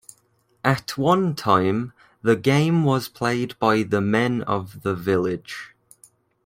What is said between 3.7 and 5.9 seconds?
the men of the village.